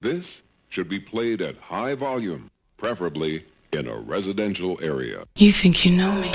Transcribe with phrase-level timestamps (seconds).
[0.00, 0.26] This
[0.68, 5.24] should be played at high volume, preferably in a residential area.
[5.36, 6.30] You think you know me?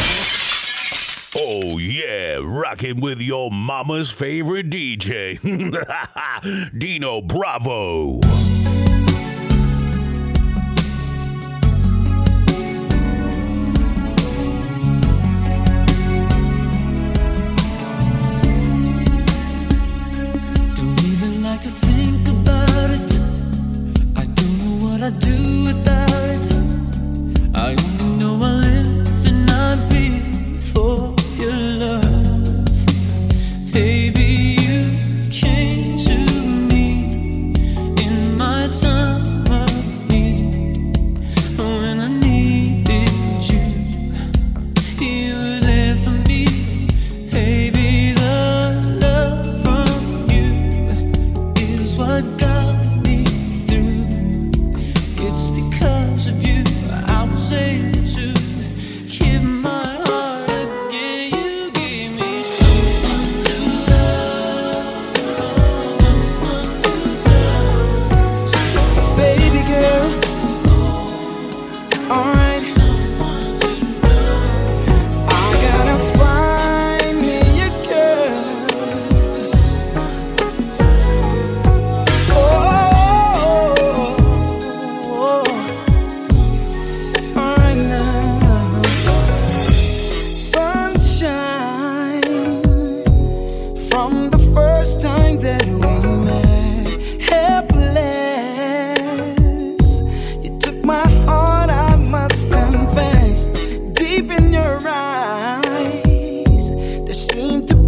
[1.37, 5.39] Oh, yeah, rocking with your mama's favorite DJ,
[6.79, 8.19] Dino Bravo.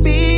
[0.04, 0.33] be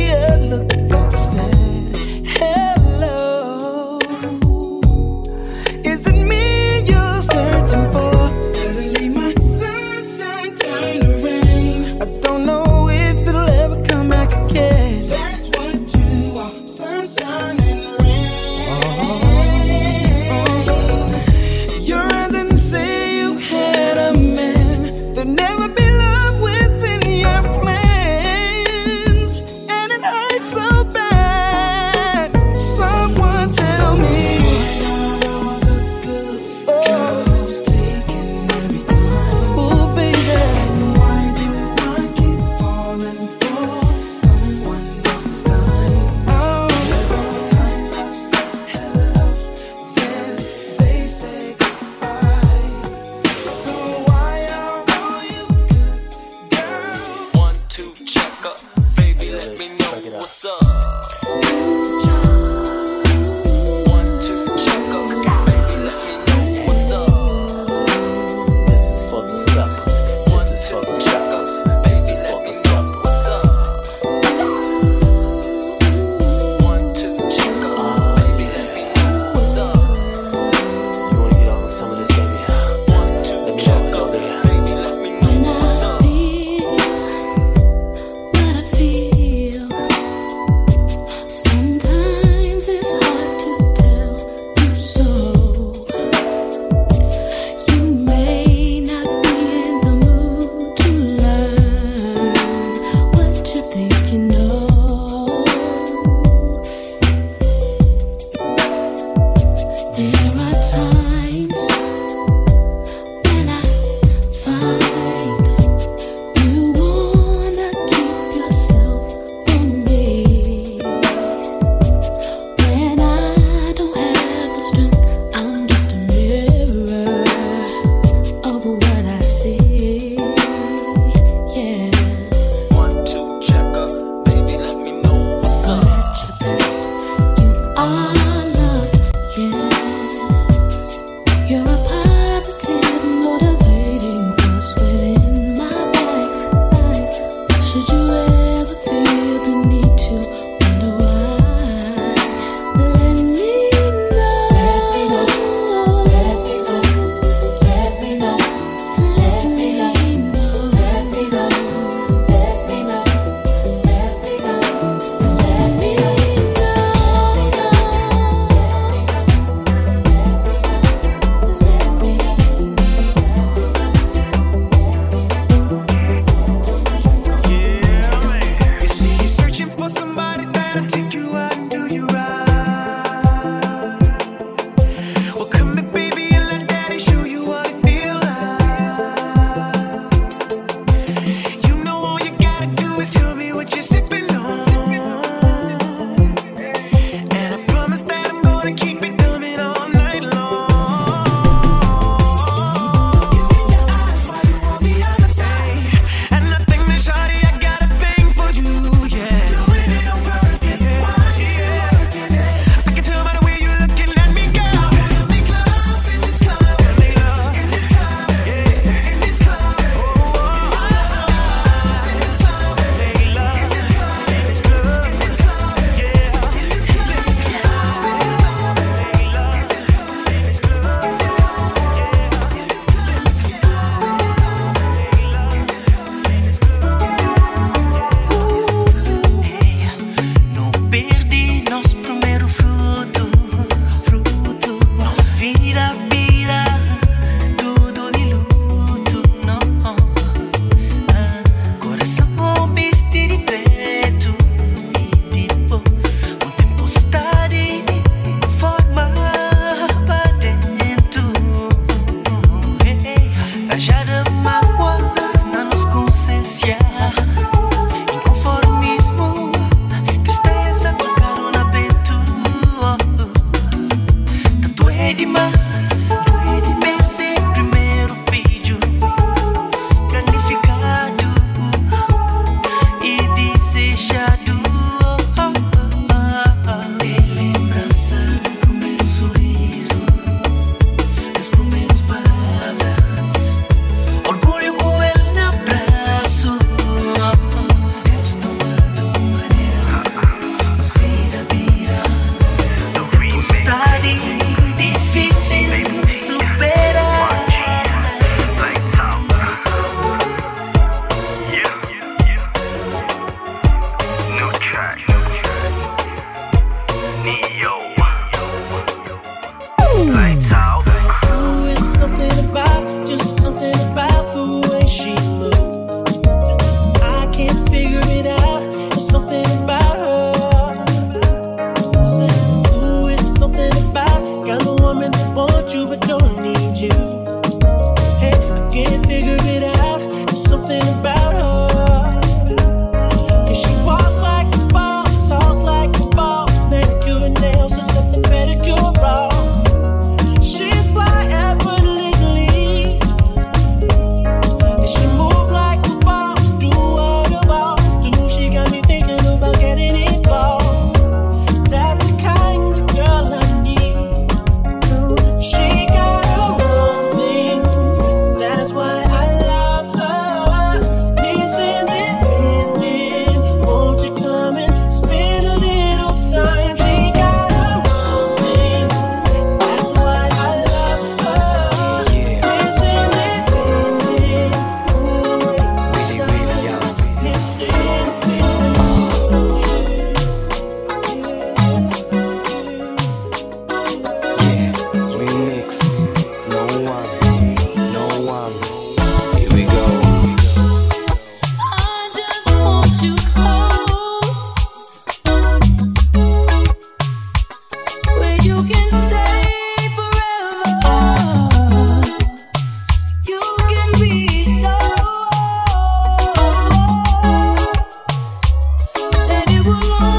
[419.66, 420.15] We're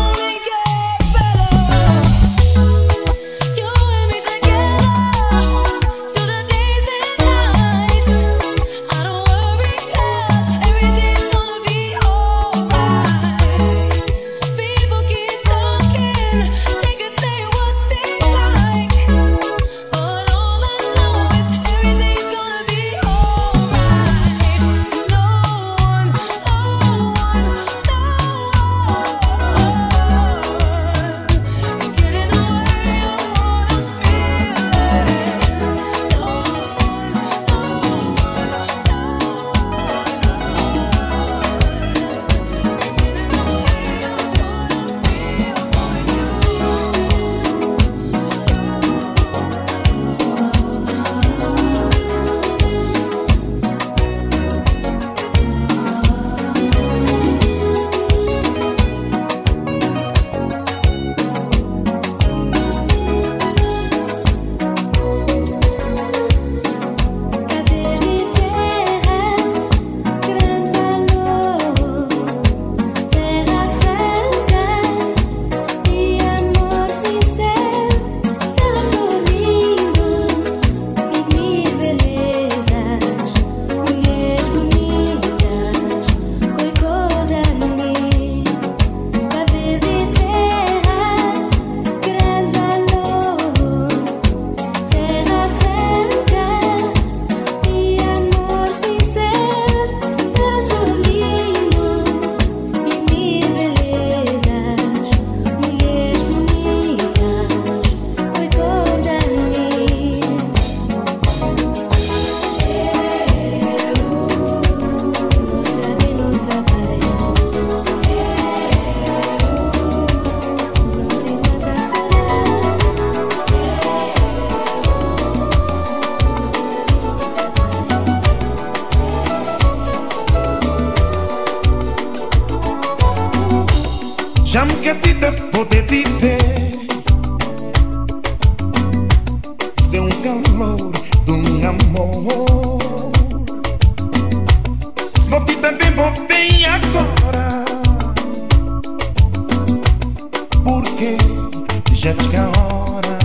[151.94, 153.18] já chega é a hora.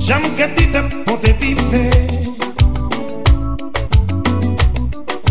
[0.00, 2.24] Já me catita poder viver.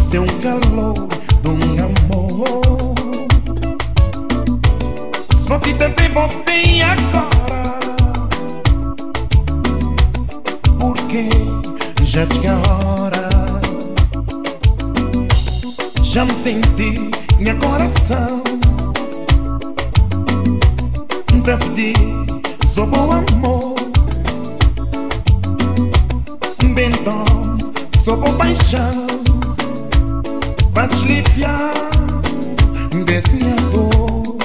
[0.09, 0.93] Seu calor
[1.41, 2.95] do um amor.
[5.35, 6.09] Se pode também
[6.45, 7.79] bem agora.
[10.79, 11.29] Porque
[12.03, 13.29] já chega é a hora.
[16.03, 18.48] Já me senti minha coração
[21.49, 21.95] pra pedir
[22.67, 23.73] só bom amor.
[26.75, 27.25] Bentão
[28.03, 29.07] só bom paixão.
[30.73, 31.73] Pra desliviar
[33.05, 34.37] Desse minha dor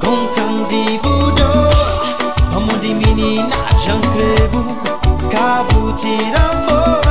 [0.00, 4.64] Contam de budô Amor de menina, já crebo.
[5.30, 7.05] Cabo tirando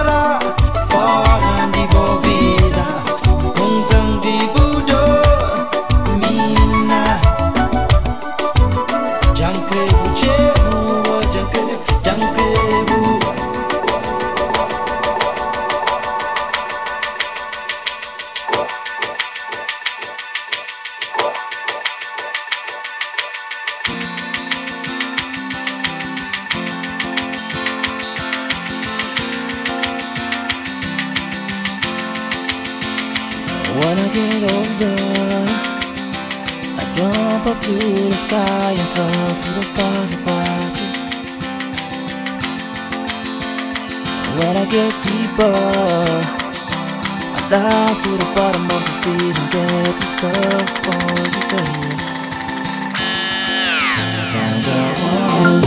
[37.47, 40.87] up to the sky and talk to the stars about you.
[44.37, 45.53] When I get deeper,
[47.35, 50.97] I dive to the bottom of the seas and get these pearls for
[51.33, 51.93] you, baby.
[54.41, 55.61] I'm the one,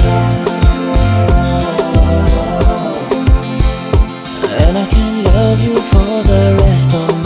[4.67, 7.18] and I can love you for the rest of.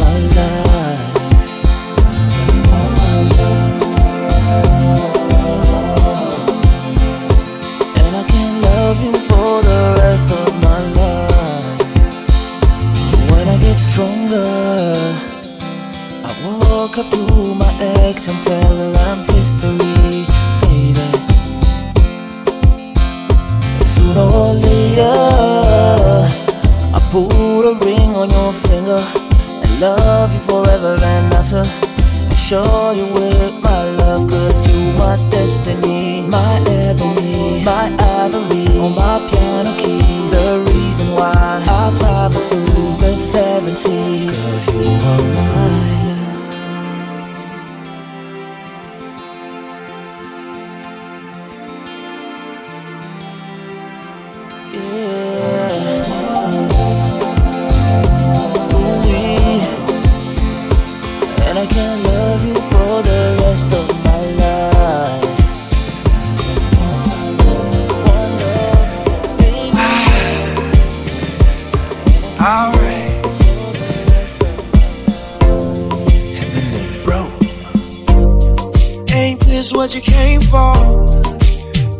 [79.52, 80.72] this what you came for?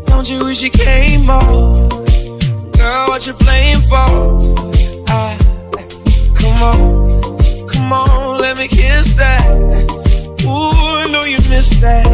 [0.07, 1.89] Don't you wish you came more?
[2.79, 4.09] Girl, what you playing for?
[5.09, 5.37] I,
[6.41, 9.45] come on, come on, let me kiss that.
[10.45, 12.09] Ooh, I know you missed that.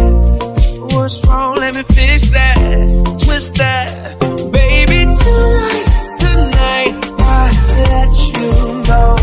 [0.92, 1.56] What's wrong?
[1.58, 2.58] Let me fix that,
[3.24, 4.18] twist that,
[4.50, 5.04] baby.
[5.22, 7.42] Tonight, tonight, I
[7.90, 9.17] let you know.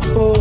[0.00, 0.33] Me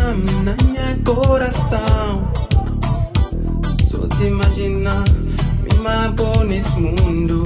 [0.00, 2.32] Deslumta que mama minha coração.
[3.86, 5.04] Só te imaginar
[5.62, 7.44] Me mabo nesse mundo.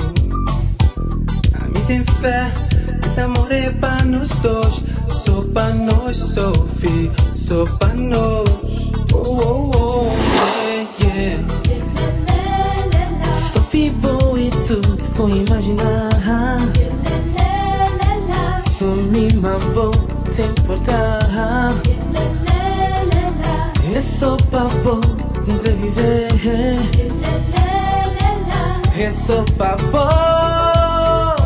[1.61, 2.53] A mim tem fé
[3.05, 4.83] Esse amor é pra nós dois.
[5.09, 8.49] Só pra nós, Sophie Só pra nós.
[9.13, 10.13] Oh, oh, oh,
[10.61, 11.45] yeah, yeah.
[13.53, 15.94] Sophie, boa e tudo com imaginar
[24.65, 25.01] pra bom
[25.77, 26.33] viver
[29.57, 31.37] pra bom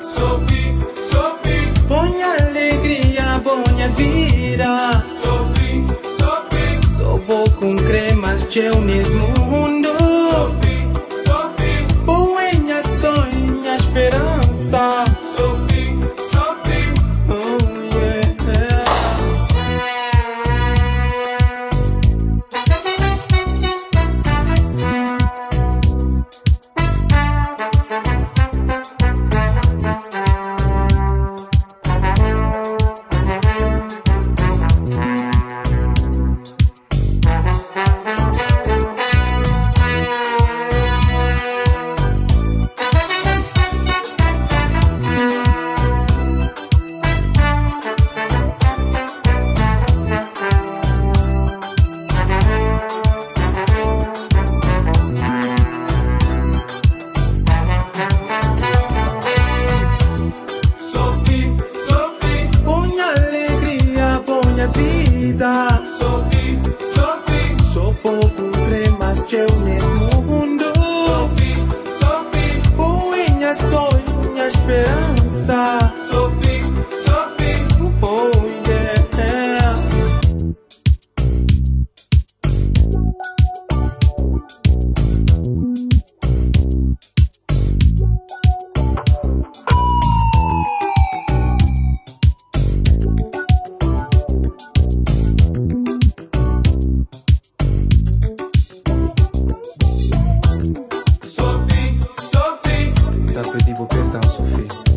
[0.00, 5.84] Sophie, Sophie, Põe alegria, põe a vida Sophie,
[6.18, 9.37] Sophie, Sou bom com cremas eu mesmo
[64.58, 65.68] alegria, põe a vida.
[65.98, 66.58] Sophie,
[66.94, 70.07] Sophie, Sou povo cremas de eu mesmo
[103.50, 104.87] peut développer dans ce fait.